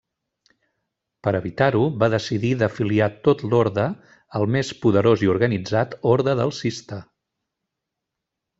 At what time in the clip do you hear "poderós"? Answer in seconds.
4.87-5.27